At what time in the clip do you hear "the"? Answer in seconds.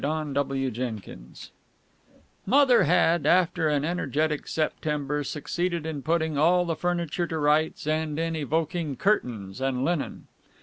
6.65-6.75